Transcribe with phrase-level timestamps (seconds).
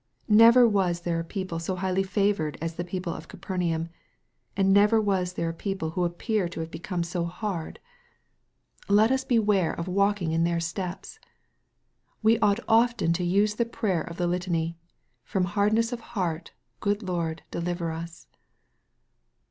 [0.27, 3.89] Never was there a people BO highly favored as the people of Capernaum,
[4.57, 7.79] and never was there a people who appear to have become so hard
[8.87, 8.95] 28 EXPOSITOR* THOUGHTS.
[8.97, 11.19] Let us beware of walking in their steps.
[12.23, 14.75] We ought olten to use the prayer of the Litany,"
[15.31, 16.53] Firom hardness of heart.
[16.79, 18.25] Good Lord, deliver us."